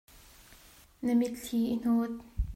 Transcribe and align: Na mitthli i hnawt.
Na 1.05 1.13
mitthli 1.19 1.61
i 1.73 1.75
hnawt. 1.83 2.15